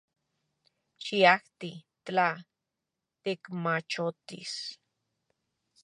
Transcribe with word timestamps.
Xiajti— 1.03 1.71
tla 2.05 2.29
tikmachotis. 3.21 4.53